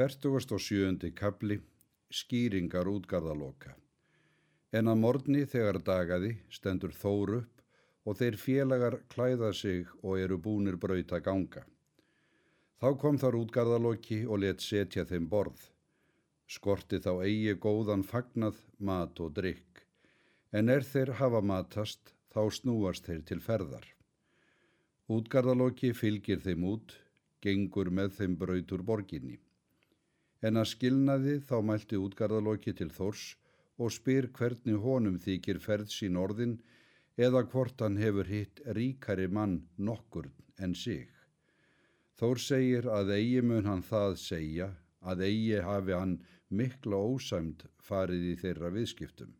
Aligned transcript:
Fertugast 0.00 0.48
og 0.56 0.62
sjöundi 0.64 1.10
kabli, 1.12 1.58
skýringar 2.08 2.88
útgarðaloka. 2.88 3.74
En 4.72 4.88
að 4.88 5.00
morgni 5.02 5.42
þegar 5.44 5.78
dagaði 5.84 6.30
stendur 6.56 6.94
þór 6.96 7.32
upp 7.42 8.08
og 8.08 8.16
þeir 8.16 8.38
félagar 8.40 8.96
klæða 9.12 9.50
sig 9.58 9.90
og 10.00 10.22
eru 10.22 10.38
búnir 10.46 10.78
braut 10.80 11.12
að 11.12 11.20
ganga. 11.26 11.64
Þá 12.80 12.88
kom 13.02 13.18
þar 13.20 13.36
útgarðaloki 13.42 14.22
og 14.24 14.40
let 14.46 14.64
setja 14.64 15.04
þeim 15.04 15.26
borð. 15.34 15.66
Skorti 16.48 17.02
þá 17.04 17.10
eigi 17.26 17.58
góðan 17.66 18.06
fagnað, 18.14 18.56
mat 18.78 19.20
og 19.20 19.36
drikk. 19.36 19.84
En 20.56 20.72
er 20.72 20.80
þeir 20.94 21.12
hafa 21.20 21.44
matast, 21.44 22.14
þá 22.32 22.48
snúast 22.48 23.04
þeir 23.04 23.20
til 23.28 23.40
ferðar. 23.50 23.84
Útgarðaloki 25.12 25.92
fylgir 25.92 26.40
þeim 26.40 26.64
út, 26.72 26.96
gengur 27.44 27.92
með 27.92 28.16
þeim 28.16 28.40
brautur 28.40 28.80
borginni. 28.80 29.36
En 30.42 30.56
að 30.56 30.70
skilnaði 30.72 31.38
þá 31.44 31.56
mælti 31.68 32.00
útgarðaloki 32.00 32.72
til 32.76 32.88
Þórs 32.96 33.24
og 33.80 33.92
spyr 33.92 34.28
hvernig 34.36 34.80
honum 34.84 35.18
þykir 35.20 35.60
ferð 35.60 35.92
sín 35.92 36.18
orðin 36.20 36.58
eða 37.20 37.42
hvort 37.52 37.80
hann 37.84 37.98
hefur 38.00 38.28
hitt 38.28 38.62
ríkari 38.76 39.28
mann 39.28 39.60
nokkur 39.76 40.30
en 40.58 40.74
sig. 40.74 41.08
Þór 42.20 42.40
segir 42.40 42.88
að 42.92 43.14
eigi 43.16 43.42
mun 43.44 43.68
hann 43.68 43.84
það 43.84 44.16
segja 44.20 44.70
að 45.00 45.24
eigi 45.28 45.60
hafi 45.64 45.96
hann 45.96 46.18
mikla 46.50 46.98
ósæmt 47.00 47.64
farið 47.80 48.26
í 48.32 48.34
þeirra 48.42 48.72
viðskiptum. 48.74 49.32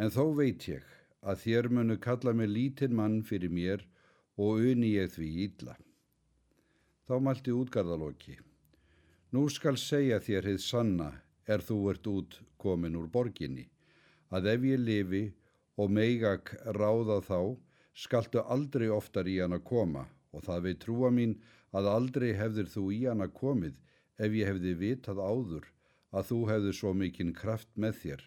En 0.00 0.12
þó 0.12 0.32
veit 0.36 0.68
ég 0.68 0.86
að 1.20 1.42
þér 1.44 1.68
munu 1.76 1.96
kalla 2.00 2.32
mig 2.32 2.48
lítinn 2.48 2.96
mann 2.96 3.20
fyrir 3.28 3.52
mér 3.52 3.84
og 4.40 4.62
uni 4.64 4.94
ég 4.94 5.12
því 5.12 5.28
ídla. 5.44 5.76
Þá 7.04 7.14
mælti 7.26 7.52
útgarðaloki. 7.52 8.38
Nú 9.30 9.44
skal 9.46 9.76
segja 9.78 10.16
þér 10.18 10.46
heið 10.50 10.62
sanna 10.64 11.10
er 11.46 11.62
þú 11.62 11.76
ert 11.92 12.06
út 12.10 12.38
komin 12.58 12.96
úr 12.98 13.06
borginni, 13.14 13.68
að 14.34 14.48
ef 14.52 14.64
ég 14.66 14.80
lifi 14.82 15.20
og 15.78 15.92
meigak 15.94 16.50
ráða 16.74 17.20
þá, 17.22 17.38
skaltu 17.94 18.42
aldrei 18.42 18.88
oftar 18.90 19.30
í 19.30 19.36
hana 19.38 19.60
koma 19.62 20.08
og 20.34 20.42
það 20.46 20.64
veit 20.66 20.80
trúa 20.82 21.10
mín 21.14 21.36
að 21.70 21.90
aldrei 21.92 22.32
hefðir 22.34 22.70
þú 22.72 22.84
í 22.96 22.98
hana 23.04 23.28
komið 23.30 23.76
ef 24.18 24.34
ég 24.34 24.50
hefði 24.50 24.74
vitað 24.80 25.22
áður 25.22 25.68
að 26.10 26.26
þú 26.30 26.38
hefði 26.50 26.72
svo 26.80 26.92
mikinn 27.02 27.30
kraft 27.36 27.70
með 27.78 28.00
þér 28.02 28.24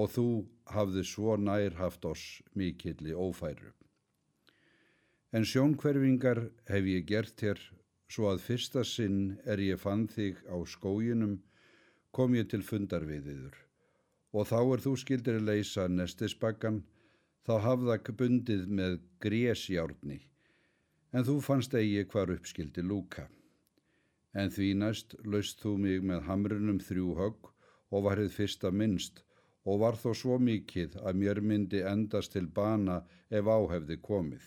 og 0.00 0.08
þú 0.14 0.26
hafði 0.72 1.04
svo 1.04 1.36
nær 1.36 1.76
haft 1.76 2.08
oss 2.08 2.40
mikilli 2.56 3.12
ófæru. 3.12 3.74
En 5.36 5.44
sjónkverfingar 5.44 6.46
hef 6.72 6.88
ég 6.88 7.04
gert 7.06 7.44
hér 7.44 7.60
svo 8.10 8.30
að 8.32 8.42
fyrsta 8.42 8.82
sinn 8.86 9.36
er 9.46 9.62
ég 9.62 9.78
fann 9.78 10.08
þig 10.10 10.40
á 10.50 10.58
skójinum, 10.66 11.38
kom 12.10 12.34
ég 12.34 12.48
til 12.50 12.62
fundar 12.66 13.06
við 13.06 13.30
yður. 13.34 13.58
Og 14.34 14.48
þá 14.50 14.58
er 14.60 14.82
þú 14.84 14.94
skildir 14.98 15.38
að 15.38 15.46
leysa 15.50 15.86
nestisbakkan, 15.88 16.82
þá 17.46 17.54
hafðak 17.66 18.10
bundið 18.18 18.66
með 18.66 18.98
grésjárni, 19.22 20.18
en 21.14 21.26
þú 21.26 21.38
fannst 21.46 21.74
eigi 21.74 22.04
hvar 22.10 22.34
uppskildi 22.34 22.82
lúka. 22.82 23.28
En 24.34 24.50
því 24.54 24.74
næst 24.82 25.16
laust 25.26 25.62
þú 25.62 25.76
mig 25.84 26.04
með 26.06 26.26
hamrunum 26.28 26.78
þrjú 26.82 27.14
högg 27.18 27.50
og 27.90 28.06
varðið 28.06 28.36
fyrsta 28.36 28.70
minnst 28.70 29.24
og 29.66 29.80
var 29.82 29.98
þó 29.98 30.12
svo 30.16 30.38
mikið 30.38 30.96
að 31.02 31.18
mér 31.22 31.40
myndi 31.42 31.82
endast 31.86 32.34
til 32.34 32.46
bana 32.46 33.00
ef 33.30 33.50
áhefði 33.50 33.98
komið. 34.02 34.44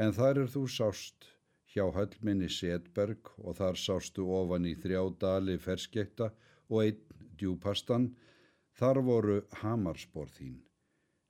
En 0.00 0.14
þar 0.16 0.44
er 0.44 0.52
þú 0.54 0.64
sást, 0.70 1.26
hjá 1.70 1.84
höllminni 1.94 2.48
Setberg 2.50 3.30
og 3.38 3.56
þar 3.60 3.78
sástu 3.78 4.26
ofan 4.40 4.66
í 4.66 4.74
þrjá 4.82 5.02
dali 5.22 5.56
ferskekta 5.66 6.30
og 6.68 6.82
einn 6.84 7.04
djúpastan, 7.38 8.08
þar 8.78 9.00
voru 9.06 9.36
hamarspor 9.62 10.28
þín. 10.34 10.58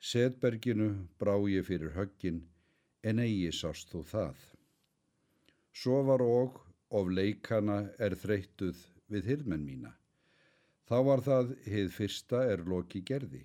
Setberginu 0.01 0.89
brá 1.21 1.35
ég 1.53 1.67
fyrir 1.69 1.93
höggin, 1.97 2.41
en 3.05 3.21
eigi 3.21 3.53
sást 3.53 3.93
þú 3.93 4.03
það. 4.13 4.39
Svo 5.77 6.01
var 6.09 6.25
og 6.25 6.61
of 6.91 7.11
leikana 7.13 7.79
er 8.07 8.17
þreytuð 8.23 8.81
við 9.13 9.29
hirmenn 9.33 9.67
mína. 9.67 9.93
Þá 10.89 10.97
var 11.07 11.23
það 11.27 11.53
heið 11.71 11.91
fyrsta 11.95 12.43
er 12.53 12.65
loki 12.73 13.03
gerði. 13.11 13.45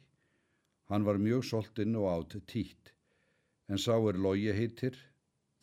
Hann 0.90 1.06
var 1.06 1.20
mjög 1.22 1.44
soltinn 1.50 1.98
og 2.00 2.08
átt 2.14 2.40
títt, 2.50 2.94
en 3.70 3.82
sá 3.82 3.94
er 3.98 4.18
logi 4.22 4.54
heitir, 4.54 4.98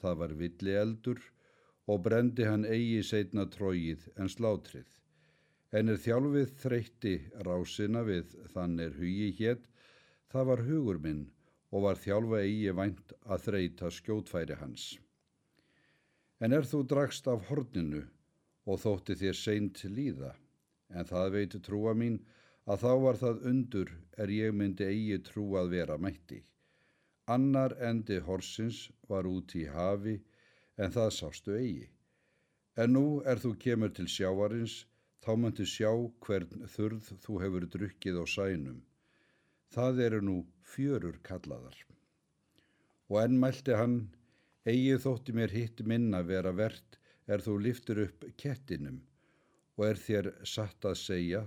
það 0.02 0.18
var 0.22 0.34
villi 0.40 0.74
eldur 0.84 1.20
og 1.90 2.02
brendi 2.06 2.46
hann 2.46 2.66
eigi 2.66 3.02
seitna 3.06 3.46
tróið 3.50 4.08
en 4.16 4.30
slátrið. 4.30 4.88
En 5.72 5.88
er 5.88 6.00
þjálfið 6.04 6.50
þreytti 6.62 7.14
rásina 7.46 8.02
við 8.06 8.34
þann 8.52 8.76
er 8.84 8.98
hugi 8.98 9.30
hétt, 9.38 9.64
það 10.32 10.48
var 10.50 10.64
hugur 10.66 11.00
minn 11.06 11.22
og 11.72 11.86
var 11.86 12.00
þjálfa 12.02 12.42
eigi 12.44 12.74
vænt 12.76 13.14
að 13.24 13.46
þreita 13.46 13.90
skjótfæri 13.96 14.58
hans. 14.60 14.84
En 16.42 16.52
er 16.52 16.66
þú 16.68 16.82
dragst 16.90 17.28
af 17.30 17.48
horninu 17.48 18.02
og 18.68 18.80
þótti 18.82 19.16
þér 19.22 19.38
seint 19.38 19.82
líða, 19.88 20.34
en 20.92 21.08
það 21.08 21.34
veitu 21.38 21.60
trúa 21.64 21.94
mín 21.96 22.20
að 22.68 22.84
þá 22.84 22.92
var 23.06 23.18
það 23.22 23.46
undur 23.50 23.92
er 24.22 24.30
ég 24.30 24.54
myndi 24.54 24.86
eigi 24.86 25.18
trú 25.30 25.46
að 25.58 25.72
vera 25.76 25.96
mætti. 25.98 26.42
Annar 27.30 27.72
endi 27.78 28.16
horsins 28.18 28.90
var 29.08 29.28
út 29.30 29.52
í 29.54 29.62
hafi 29.70 30.16
en 30.76 30.90
það 30.90 31.10
sástu 31.14 31.52
eigi. 31.54 31.84
En 32.74 32.94
nú 32.96 33.22
er 33.22 33.38
þú 33.38 33.52
kemur 33.62 33.92
til 33.94 34.08
sjávarins, 34.10 34.86
þá 35.22 35.30
möntu 35.38 35.62
sjá 35.62 35.92
hvern 36.26 36.64
þurð 36.66 37.12
þú 37.22 37.36
hefur 37.42 37.66
drukkið 37.74 38.18
á 38.18 38.24
sænum. 38.26 38.80
Það 39.70 40.00
eru 40.06 40.20
nú 40.20 40.34
fjörur 40.72 41.20
kallaðar. 41.22 41.76
Og 43.06 43.20
enn 43.22 43.38
mælti 43.38 43.76
hann, 43.78 44.10
eigi 44.66 44.98
þótti 45.04 45.34
mér 45.38 45.54
hitt 45.54 45.82
minna 45.86 46.24
vera 46.26 46.50
verðt 46.50 46.98
er 47.28 47.44
þú 47.44 47.54
liftur 47.68 48.00
upp 48.08 48.26
kettinum 48.34 48.98
og 49.76 49.86
er 49.92 50.02
þér 50.06 50.32
satt 50.42 50.84
að 50.90 50.98
segja, 50.98 51.44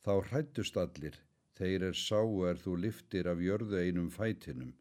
þá 0.00 0.12
hrættust 0.30 0.80
allir, 0.80 1.20
þeir 1.58 1.90
er 1.90 2.00
sá 2.06 2.24
er 2.48 2.56
þú 2.64 2.78
liftir 2.86 3.28
af 3.28 3.44
jörðu 3.44 3.84
einum 3.84 4.08
fætinum 4.10 4.72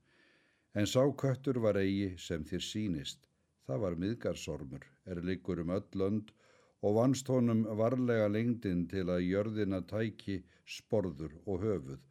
En 0.74 0.88
sá 0.90 1.02
köttur 1.22 1.60
var 1.66 1.78
eigi 1.78 2.14
sem 2.18 2.46
þér 2.50 2.64
sínist. 2.68 3.28
Það 3.68 3.84
var 3.84 3.98
miðgarsormur, 4.04 4.86
er 5.06 5.22
líkur 5.30 5.62
um 5.64 5.74
öll 5.76 6.00
lönd 6.02 6.32
og 6.84 6.96
vannst 6.98 7.30
honum 7.32 7.62
varlega 7.82 8.30
lengdin 8.32 8.88
til 8.92 9.06
að 9.14 9.28
jörðina 9.28 9.80
tæki 9.92 10.40
sporður 10.78 11.36
og 11.46 11.62
höfuð 11.64 12.02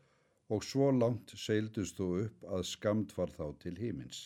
og 0.55 0.65
svo 0.69 0.91
langt 0.93 1.33
seildust 1.45 1.99
þú 1.99 2.09
upp 2.23 2.47
að 2.57 2.65
skamt 2.71 3.15
var 3.17 3.33
þá 3.35 3.47
til 3.65 3.75
hímins. 3.83 4.21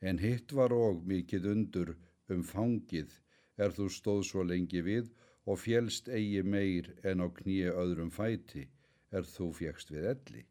En 0.00 0.18
hitt 0.20 0.52
var 0.58 0.74
og 0.76 1.04
mikið 1.08 1.48
undur 1.52 1.94
um 2.34 2.42
fangið 2.50 3.14
er 3.56 3.74
þú 3.76 3.88
stóð 3.96 4.22
svo 4.30 4.44
lengi 4.48 4.82
við 4.84 5.12
og 5.46 5.60
fjælst 5.60 6.08
eigi 6.08 6.42
meir 6.42 6.90
en 7.04 7.22
á 7.24 7.28
kníu 7.38 7.72
öðrum 7.84 8.10
fæti 8.12 8.66
er 9.12 9.28
þú 9.28 9.52
fjækst 9.60 9.92
við 9.94 10.10
elli. 10.14 10.44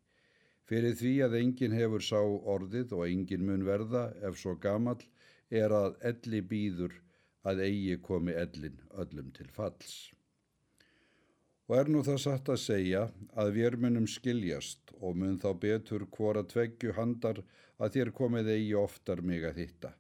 Fyrir 0.69 0.96
því 0.96 1.13
að 1.25 1.38
enginn 1.41 1.75
hefur 1.75 2.03
sá 2.06 2.19
orðið 2.24 2.94
og 2.97 3.06
enginn 3.07 3.47
mun 3.47 3.66
verða 3.68 4.03
ef 4.24 4.38
svo 4.40 4.56
gamal 4.56 5.00
er 5.51 5.74
að 5.75 5.97
elli 6.12 6.41
býður 6.53 6.96
að 7.44 7.66
eigi 7.66 7.97
komi 8.07 8.35
ellin 8.44 8.78
öllum 9.03 9.31
til 9.35 9.50
falls. 9.51 9.96
Og 11.68 11.75
er 11.79 11.90
nú 11.91 12.03
það 12.03 12.22
satt 12.24 12.50
að 12.53 12.62
segja 12.63 13.03
að 13.40 13.51
við 13.57 13.78
munum 13.84 14.07
skiljast 14.07 14.96
og 15.00 15.19
mun 15.19 15.38
þá 15.44 15.50
betur 15.59 16.07
hvora 16.16 16.44
tveggju 16.47 16.95
handar 16.97 17.44
að 17.78 17.97
þér 17.97 18.12
komið 18.16 18.51
eigi 18.56 18.74
oftar 18.80 19.22
mig 19.22 19.44
að 19.47 19.62
hitta. 19.63 19.94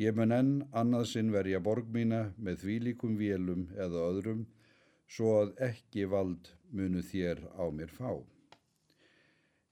Ég 0.00 0.16
mun 0.16 0.32
enn 0.32 0.52
annað 0.72 1.08
sinn 1.12 1.32
verja 1.32 1.60
borg 1.60 1.88
mína 1.92 2.30
með 2.36 2.62
þvílikum 2.64 3.16
vélum 3.20 3.66
eða 3.76 4.06
öðrum 4.08 4.46
svo 5.08 5.34
að 5.42 5.56
ekki 5.68 6.06
vald 6.08 6.48
munu 6.72 7.02
þér 7.04 7.44
á 7.60 7.64
mér 7.68 7.92
fá. 7.92 8.31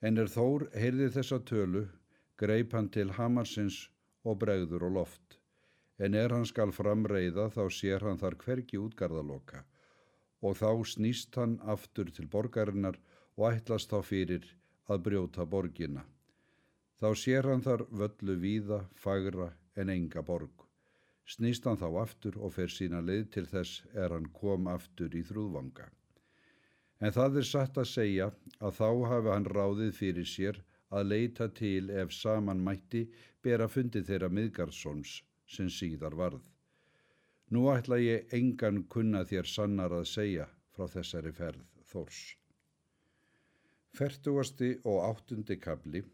En 0.00 0.16
er 0.16 0.30
Þór 0.32 0.68
heyrði 0.72 1.10
þessa 1.16 1.38
tölu, 1.50 1.82
greip 2.40 2.72
hann 2.76 2.88
til 2.88 3.10
hamarsins 3.18 3.82
og 4.24 4.38
bregður 4.44 4.86
og 4.88 4.94
loft. 4.96 5.36
En 6.00 6.16
er 6.16 6.32
hann 6.32 6.48
skal 6.48 6.72
framreiða 6.72 7.50
þá 7.52 7.64
sér 7.76 8.06
hann 8.08 8.20
þar 8.22 8.38
hvergi 8.44 8.80
útgarðaloka 8.80 9.66
og 10.40 10.56
þá 10.56 10.70
snýst 10.88 11.36
hann 11.36 11.58
aftur 11.74 12.08
til 12.16 12.28
borgarinnar 12.32 12.96
og 13.36 13.50
ætlast 13.50 13.92
þá 13.92 14.00
fyrir 14.08 14.46
að 14.88 15.04
brjóta 15.08 15.44
borgina. 15.44 16.06
Þá 17.00 17.08
sér 17.16 17.48
hann 17.50 17.64
þar 17.64 17.84
völlu 17.92 18.36
víða, 18.40 18.80
fagra 18.96 19.52
en 19.76 19.92
enga 19.92 20.24
borg. 20.24 20.64
Snýst 21.28 21.68
hann 21.68 21.78
þá 21.80 21.88
aftur 22.02 22.40
og 22.40 22.56
fer 22.56 22.72
sína 22.72 23.04
leið 23.04 23.28
til 23.36 23.46
þess 23.52 23.84
er 23.92 24.16
hann 24.16 24.32
kom 24.40 24.66
aftur 24.68 25.12
í 25.14 25.22
þrúðvanga. 25.28 25.86
En 27.00 27.14
það 27.16 27.40
er 27.40 27.48
satt 27.48 27.78
að 27.80 27.88
segja 27.88 28.28
að 28.60 28.76
þá 28.76 28.88
hafi 29.12 29.32
hann 29.32 29.48
ráðið 29.48 29.92
fyrir 29.96 30.28
sér 30.28 30.60
að 30.90 31.10
leita 31.12 31.48
til 31.56 31.90
ef 32.02 32.12
saman 32.12 32.60
mætti 32.66 33.06
bera 33.42 33.68
fundi 33.72 34.02
þeirra 34.04 34.28
miðgarðsons 34.28 35.20
sem 35.48 35.70
síðar 35.72 36.16
varð. 36.18 36.42
Nú 37.50 37.64
ætla 37.72 37.98
ég 37.98 38.34
engan 38.36 38.84
kunna 38.92 39.24
þér 39.26 39.48
sannar 39.48 39.94
að 39.96 40.10
segja 40.12 40.46
frá 40.76 40.86
þessari 40.92 41.32
ferð 41.34 41.64
Þórs. 41.90 42.20
Fertugasti 43.98 44.68
og 44.86 45.00
áttundi 45.08 45.56
kabli, 45.58 46.04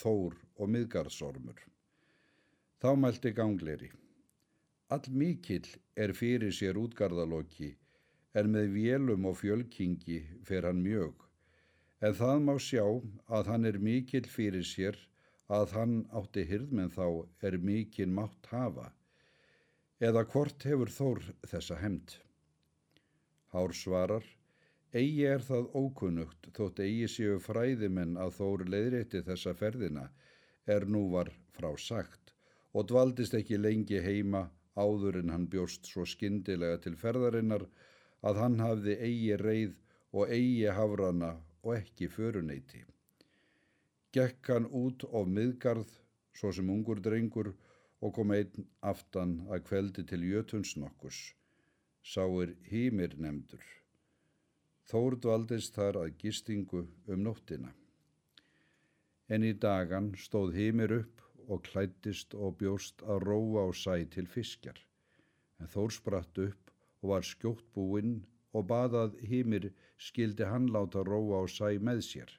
Þór 0.00 0.38
og 0.56 0.70
miðgarðsormur. 0.72 1.58
Þá 2.80 2.90
mælti 2.96 3.34
gangleri. 3.36 3.90
All 4.94 5.10
mikill 5.12 5.68
er 6.00 6.14
fyrir 6.16 6.54
sér 6.56 6.78
útgarðaloki, 6.80 7.74
en 8.34 8.50
með 8.54 8.72
vélum 8.76 9.26
og 9.30 9.38
fjölkingi 9.40 10.20
fer 10.46 10.68
hann 10.68 10.82
mjög. 10.84 11.14
En 12.00 12.16
það 12.16 12.42
má 12.46 12.54
sjá 12.62 12.84
að 13.28 13.50
hann 13.52 13.68
er 13.68 13.78
mikill 13.82 14.26
fyrir 14.30 14.66
sér, 14.66 14.96
að 15.50 15.74
hann 15.76 15.94
átti 16.14 16.44
hyrðmenn 16.46 16.92
þá 16.94 17.06
er 17.42 17.58
mikinn 17.58 18.14
mátt 18.14 18.46
hafa. 18.52 18.92
Eða 20.00 20.22
hvort 20.32 20.62
hefur 20.64 20.92
Þór 20.94 21.24
þessa 21.50 21.76
hemd? 21.82 22.14
Hár 23.50 23.74
svarar, 23.74 24.24
eigi 24.94 25.26
er 25.26 25.42
það 25.42 25.66
ókunnugt 25.74 26.48
þótt 26.56 26.80
eigi 26.86 27.08
séu 27.10 27.40
fræðimenn 27.42 28.14
að 28.16 28.36
Þór 28.38 28.64
leiðrétti 28.70 29.24
þessa 29.26 29.56
ferðina 29.58 30.06
er 30.70 30.86
nú 30.86 31.08
var 31.12 31.32
frá 31.56 31.74
sagt 31.76 32.32
og 32.72 32.86
dvaldist 32.90 33.34
ekki 33.34 33.58
lengi 33.58 33.98
heima 34.02 34.46
áður 34.78 35.20
en 35.20 35.32
hann 35.34 35.46
bjóst 35.50 35.88
svo 35.90 36.06
skindilega 36.06 36.78
til 36.84 36.94
ferðarinnar 36.98 37.66
að 38.26 38.40
hann 38.42 38.60
hafði 38.60 38.96
eigi 39.06 39.36
reið 39.40 39.74
og 40.12 40.32
eigi 40.36 40.68
hafrana 40.76 41.32
og 41.62 41.74
ekki 41.76 42.08
föruneyti. 42.12 42.84
Gekk 44.14 44.52
hann 44.52 44.68
út 44.74 45.04
of 45.06 45.28
miðgarð, 45.30 45.90
svo 46.34 46.52
sem 46.52 46.70
ungur 46.72 47.00
drengur, 47.04 47.52
og 48.00 48.14
kom 48.16 48.32
einn 48.34 48.64
aftan 48.92 49.36
að 49.52 49.66
kveldi 49.68 50.06
til 50.08 50.24
jötuns 50.24 50.72
nokkus. 50.80 51.18
Sáir 52.02 52.54
hýmir 52.70 53.16
nefndur. 53.20 53.62
Þór 54.90 55.18
dvaldist 55.22 55.76
þar 55.76 56.00
að 56.00 56.16
gistingu 56.22 56.86
um 57.06 57.20
nóttina. 57.26 57.74
En 59.28 59.44
í 59.46 59.52
dagan 59.52 60.14
stóð 60.18 60.56
hýmir 60.56 60.96
upp 60.96 61.20
og 61.46 61.62
klættist 61.68 62.34
og 62.34 62.56
bjóst 62.58 63.04
að 63.04 63.22
róa 63.28 63.68
á 63.68 63.70
sæ 63.76 63.94
til 64.14 64.26
fiskjar. 64.26 64.80
En 65.60 65.70
Þór 65.70 65.94
spratt 65.94 66.40
upp 66.48 66.69
og 67.00 67.10
var 67.14 67.26
skjótt 67.26 67.66
búinn 67.74 68.20
og 68.56 68.66
baðað 68.70 69.16
hýmir 69.30 69.66
skildi 70.06 70.46
hann 70.52 70.68
láta 70.74 71.02
róa 71.06 71.42
á 71.42 71.44
sæ 71.48 71.78
með 71.88 72.02
sér. 72.06 72.30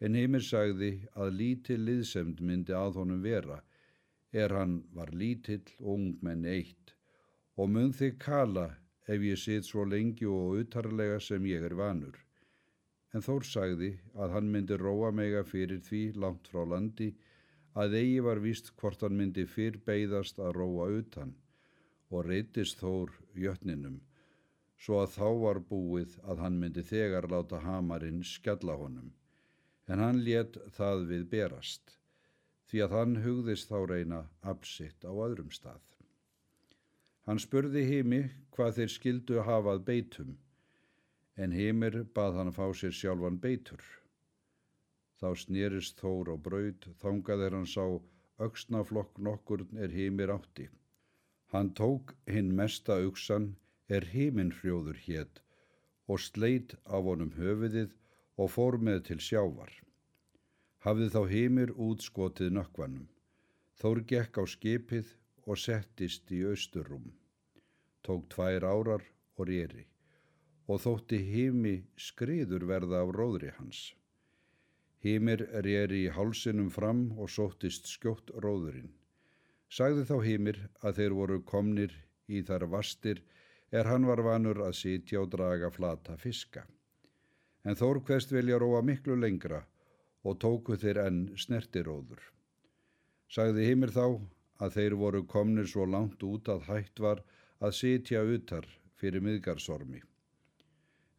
En 0.00 0.16
hýmir 0.18 0.44
sagði 0.44 0.90
að 1.14 1.36
lítill 1.40 1.82
liðsemd 1.88 2.42
myndi 2.48 2.74
að 2.76 3.00
honum 3.00 3.22
vera, 3.24 3.62
er 4.32 4.52
hann 4.58 4.76
var 4.96 5.12
lítill 5.22 5.64
og 5.80 5.92
ungmenn 5.96 6.44
eitt, 6.56 6.94
og 7.56 7.70
mun 7.72 7.92
þig 7.96 8.18
kala 8.20 8.66
ef 9.08 9.22
ég 9.22 9.40
sit 9.40 9.64
svo 9.64 9.84
lengi 9.88 10.28
og 10.28 10.60
utarlega 10.60 11.20
sem 11.20 11.46
ég 11.48 11.64
er 11.64 11.76
vanur. 11.78 12.16
En 13.14 13.24
Þór 13.24 13.46
sagði 13.48 13.94
að 14.14 14.34
hann 14.36 14.50
myndi 14.52 14.76
róa 14.76 15.12
mega 15.14 15.42
fyrir 15.44 15.80
því 15.88 16.02
langt 16.20 16.50
frá 16.52 16.66
landi, 16.68 17.14
að 17.72 17.96
eigi 18.00 18.20
var 18.28 18.42
víst 18.44 18.72
hvort 18.76 19.02
hann 19.04 19.16
myndi 19.16 19.46
fyrr 19.48 19.80
beigðast 19.88 20.40
að 20.40 20.56
róa 20.60 20.90
utan 21.00 21.32
og 22.10 22.28
reytist 22.28 22.80
þór 22.82 23.12
jötninum, 23.34 24.00
svo 24.78 25.00
að 25.02 25.14
þá 25.16 25.28
var 25.42 25.60
búið 25.70 26.16
að 26.24 26.42
hann 26.44 26.58
myndi 26.60 26.84
þegar 26.86 27.28
láta 27.32 27.60
hamarinn 27.64 28.22
skjalla 28.24 28.76
honum, 28.78 29.12
en 29.88 30.02
hann 30.02 30.22
let 30.24 30.58
það 30.76 31.06
við 31.10 31.28
berast, 31.34 31.98
því 32.70 32.82
að 32.86 32.96
hann 32.98 33.20
hugðist 33.24 33.70
þá 33.70 33.78
reyna 33.90 34.22
absitt 34.42 35.06
á 35.06 35.12
öðrum 35.12 35.52
stað. 35.54 35.82
Hann 37.26 37.42
spurði 37.42 37.82
heimi 37.88 38.22
hvað 38.54 38.76
þeir 38.78 38.92
skildu 38.94 39.44
hafað 39.46 39.84
beitum, 39.90 40.34
en 41.36 41.52
heimir 41.52 42.04
bað 42.14 42.38
hann 42.40 42.52
fá 42.54 42.66
sér 42.74 42.94
sjálfan 42.94 43.40
beitur. 43.42 43.82
Þá 45.20 45.28
snýrist 45.42 45.98
Þór 46.00 46.30
á 46.32 46.36
braud, 46.36 46.86
þangað 47.00 47.46
er 47.46 47.56
hann 47.56 47.68
sá 47.68 47.84
auksnaflokk 48.38 49.18
nokkurn 49.18 49.78
er 49.80 49.90
heimir 49.90 50.32
átti. 50.34 50.68
Hann 51.52 51.72
tók 51.78 52.14
hinn 52.26 52.54
mesta 52.58 52.96
auksan 53.02 53.50
er 53.88 54.06
heiminfrjóður 54.12 54.98
hétt 55.06 55.42
og 56.10 56.22
sleit 56.22 56.74
af 56.84 57.06
honum 57.08 57.32
höfuðið 57.38 57.92
og 58.42 58.50
fór 58.54 58.78
með 58.88 59.02
til 59.10 59.18
sjávar. 59.28 59.72
Hafði 60.86 61.08
þá 61.14 61.20
heimir 61.32 61.72
útskotið 61.88 62.52
nökkvanum. 62.56 63.06
Þór 63.80 64.02
gekk 64.12 64.40
á 64.42 64.44
skipið 64.54 65.12
og 65.46 65.60
settist 65.62 66.32
í 66.34 66.42
austurrum. 66.50 67.12
Tók 68.02 68.28
tvær 68.34 68.66
árar 68.66 69.04
og 69.36 69.48
rýri 69.50 69.86
og 70.66 70.82
þótti 70.82 71.18
heimi 71.30 71.76
skriður 72.08 72.66
verða 72.66 73.04
af 73.04 73.12
róðri 73.14 73.52
hans. 73.58 73.94
Hýmir 75.04 75.44
reyri 75.62 76.06
í 76.06 76.14
hálsinum 76.16 76.70
fram 76.74 77.12
og 77.14 77.30
sóttist 77.30 77.86
skjótt 77.86 78.32
róðurinn. 78.42 78.90
Sagði 79.68 80.04
þá 80.08 80.16
Hýmir 80.24 80.58
að 80.82 81.00
þeir 81.00 81.14
voru 81.18 81.38
komnir 81.42 81.94
í 82.28 82.42
þar 82.46 82.66
vastir 82.70 83.22
er 83.74 83.88
hann 83.90 84.06
var 84.06 84.22
vanur 84.22 84.62
að 84.66 84.76
sitja 84.80 85.22
og 85.22 85.30
draga 85.34 85.70
flata 85.74 86.16
fiska. 86.16 86.64
En 87.66 87.74
Þór 87.74 88.00
hvest 88.06 88.32
vilja 88.32 88.58
róa 88.62 88.82
miklu 88.82 89.16
lengra 89.18 89.64
og 90.22 90.38
tóku 90.42 90.76
þeir 90.78 91.02
enn 91.06 91.22
snertiróður. 91.36 92.20
Sagði 93.28 93.66
Hýmir 93.66 93.94
þá 93.94 94.06
að 94.62 94.76
þeir 94.78 94.98
voru 95.00 95.24
komnir 95.26 95.66
svo 95.66 95.86
langt 95.86 96.22
út 96.22 96.48
að 96.48 96.68
hægt 96.70 97.02
var 97.02 97.24
að 97.58 97.74
sitja 97.80 98.22
utar 98.22 98.68
fyrir 98.96 99.24
miðgarsormi. 99.24 100.02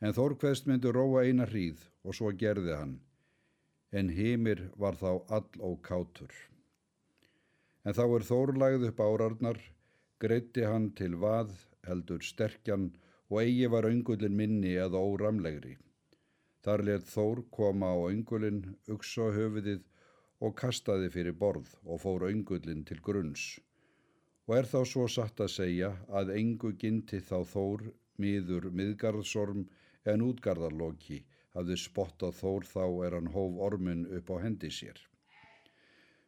En 0.01 0.13
Þór 0.13 0.37
hvest 0.39 0.69
myndi 0.69 0.93
róa 0.93 1.25
eina 1.27 1.45
hríð 1.49 1.83
og 2.03 2.15
svo 2.15 2.31
gerði 2.31 2.73
hann 2.77 2.97
en 3.91 4.09
himir 4.09 4.67
var 4.75 4.97
þá 4.99 5.11
all 5.31 5.49
og 5.63 5.81
kátur. 5.83 6.31
En 7.87 7.95
þá 7.95 8.03
er 8.03 8.23
þórlægð 8.27 8.81
upp 8.89 8.97
árarnar, 8.99 9.57
greitti 10.19 10.65
hann 10.67 10.89
til 10.99 11.13
vað, 11.21 11.53
heldur 11.87 12.25
sterkjan 12.29 12.89
og 13.31 13.37
eigi 13.45 13.69
var 13.71 13.87
öngullin 13.87 14.35
minni 14.35 14.73
eða 14.75 14.99
óramlegri. 14.99 15.77
Þar 16.67 16.83
let 16.89 17.07
Þór 17.07 17.45
koma 17.55 17.93
á 17.95 17.99
öngulin, 18.09 18.59
uksa 18.91 19.29
höfuðið 19.31 19.85
og 20.43 20.57
kastaði 20.59 21.07
fyrir 21.15 21.37
borð 21.39 21.71
og 21.85 22.03
fór 22.03 22.27
öngullin 22.27 22.83
til 22.83 22.99
grunns. 23.07 23.45
Og 24.51 24.57
er 24.59 24.67
þá 24.67 24.79
svo 24.91 25.07
satt 25.07 25.39
að 25.39 25.53
segja 25.55 25.93
að 26.11 26.35
engu 26.35 26.73
ginti 26.75 27.23
þá 27.23 27.39
Þór 27.55 27.87
miður 28.19 28.67
miðgarðsorm 28.75 29.63
en 30.03 30.27
útgarðarloki 30.27 31.23
hafði 31.55 31.79
spottað 31.87 32.35
þór 32.43 32.67
þá 32.67 32.85
er 33.07 33.15
hann 33.21 33.31
hóf 33.31 33.59
ormin 33.71 34.07
upp 34.19 34.35
á 34.35 34.43
hendi 34.43 34.75
sér. 34.75 34.99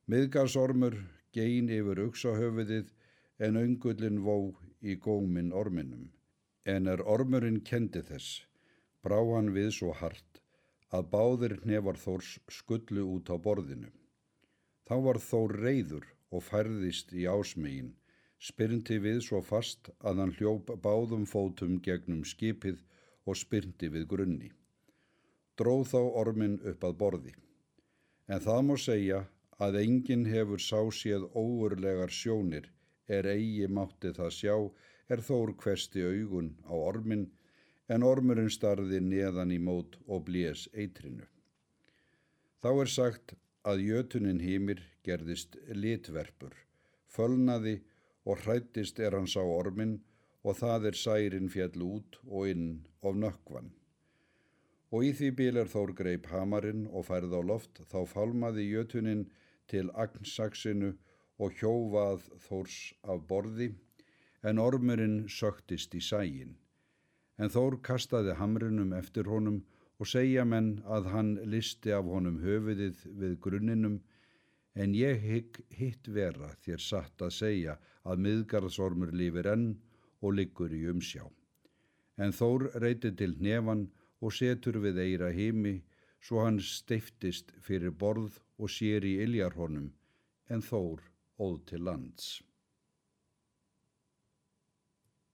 Miðgarsormur 0.08 0.96
gein 1.36 1.70
yfir 1.74 2.02
uksahöfuðið 2.06 2.92
en 3.46 3.60
öngullin 3.62 4.20
vó 4.26 4.36
í 4.82 4.96
gómin 5.06 5.54
orminum. 5.62 6.10
En 6.66 6.88
er 6.88 7.04
ormurinn 7.16 7.62
kendi 7.70 8.02
þess, 8.10 8.44
brá 9.04 9.18
hann 9.32 9.54
við 9.56 9.72
svo 9.78 9.94
hart 10.02 10.42
að 10.90 11.10
báðir 11.14 11.56
nefar 11.70 11.98
þórs 12.02 12.36
skullu 12.60 13.06
út 13.16 13.30
á 13.30 13.38
borðinu. 13.38 13.92
Þá 14.90 14.96
var 15.08 15.22
þór 15.22 15.56
reyður 15.64 16.06
og 16.34 16.46
færðist 16.46 17.14
í 17.14 17.26
ásmegin, 17.30 17.94
spyrnti 18.40 18.98
við 19.02 19.22
svo 19.26 19.42
fast 19.46 19.92
að 20.00 20.24
hann 20.24 20.38
hljóp 20.38 20.74
báðum 20.82 21.28
fótum 21.30 21.78
gegnum 21.86 22.26
skipið 22.26 22.82
og 23.26 23.38
spyrnti 23.38 23.92
við 23.94 24.08
grunni 24.10 24.50
dróð 25.60 25.90
þá 25.92 26.00
ormin 26.22 26.56
upp 26.72 26.86
að 26.88 26.98
borði. 27.02 27.34
En 28.32 28.40
það 28.44 28.62
má 28.68 28.76
segja 28.80 29.20
að 29.66 29.80
enginn 29.82 30.26
hefur 30.32 30.62
sá 30.64 30.80
séð 30.96 31.26
óurlegar 31.36 32.14
sjónir, 32.16 32.70
er 33.08 33.28
eigi 33.28 33.68
mátti 33.68 34.14
það 34.16 34.32
sjá, 34.36 34.56
er 35.10 35.24
þór 35.26 35.54
hvesti 35.64 36.06
augun 36.06 36.54
á 36.64 36.74
ormin, 36.74 37.26
en 37.90 38.06
ormurinn 38.06 38.52
starði 38.54 39.02
neðan 39.04 39.52
í 39.52 39.60
mót 39.60 39.98
og 40.08 40.28
blés 40.30 40.68
eitrinu. 40.74 41.26
Þá 42.62 42.70
er 42.84 42.92
sagt 42.94 43.34
að 43.66 43.84
jötunin 43.88 44.40
hýmir 44.44 44.84
gerðist 45.04 45.58
litverpur, 45.74 46.54
fölnaði 47.08 47.80
og 48.26 48.46
hrættist 48.46 49.00
er 49.00 49.18
hans 49.18 49.36
á 49.36 49.44
ormin 49.44 49.98
og 50.44 50.56
það 50.62 50.92
er 50.92 51.02
særin 51.04 51.52
fjall 51.52 51.84
út 51.84 52.22
og 52.28 52.54
inn 52.54 52.72
of 53.02 53.18
nökkvann 53.20 53.74
og 54.90 55.06
í 55.06 55.12
því 55.14 55.30
bíl 55.38 55.60
er 55.62 55.70
Þór 55.70 55.94
greip 55.98 56.30
hamarinn 56.34 56.88
og 56.90 57.06
færð 57.10 57.36
á 57.38 57.42
loft 57.46 57.82
þá 57.92 58.00
falmaði 58.10 58.66
jötunin 58.72 59.28
til 59.72 59.92
agnsaksinu 59.94 60.94
og 61.40 61.56
hjófað 61.60 62.26
Þórs 62.48 62.80
af 63.04 63.24
borði 63.30 63.70
en 64.44 64.60
ormurinn 64.60 65.22
söktist 65.32 65.96
í 65.96 66.02
sægin. 66.04 66.56
En 67.40 67.52
Þór 67.52 67.80
kastaði 67.84 68.36
hamrinum 68.40 68.94
eftir 68.98 69.30
honum 69.32 69.62
og 70.00 70.08
segja 70.08 70.46
menn 70.48 70.80
að 70.88 71.12
hann 71.14 71.34
listi 71.52 71.92
af 71.96 72.08
honum 72.08 72.40
höfuðið 72.44 73.04
við 73.22 73.36
grunninum 73.44 74.00
en 74.80 74.96
ég 74.96 75.20
hygg 75.24 75.60
hitt 75.76 76.08
vera 76.08 76.54
þér 76.66 76.84
satt 76.84 77.24
að 77.26 77.36
segja 77.36 77.78
að 78.08 78.24
miðgarðsormur 78.26 79.12
lífir 79.16 79.50
enn 79.54 79.70
og 80.24 80.36
liggur 80.40 80.74
í 80.76 80.86
umsjá. 80.92 81.24
En 82.20 82.36
Þór 82.36 82.70
reyti 82.84 83.12
til 83.16 83.36
nefan 83.40 83.88
og 84.20 84.36
setur 84.36 84.80
við 84.84 85.00
eira 85.04 85.32
himi 85.36 85.80
svo 86.20 86.44
hann 86.46 86.60
steiftist 86.64 87.54
fyrir 87.66 87.96
borð 88.04 88.40
og 88.60 88.72
sér 88.76 89.06
í 89.08 89.16
iljarhónum 89.24 89.90
en 90.50 90.62
Þór 90.66 91.04
óð 91.40 91.58
til 91.72 91.86
lands. 91.88 92.40